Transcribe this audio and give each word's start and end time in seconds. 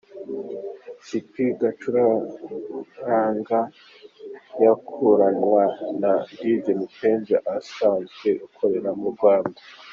Spinny 1.07 1.55
yacurangaga 1.65 3.59
yakuranwa 4.63 5.63
na 6.01 6.13
Dj 6.39 6.65
Mpenzi 6.85 7.35
usanzwe 7.59 8.29
akorera 8.45 8.89
mu 9.01 9.07
Rwanda. 9.15 9.59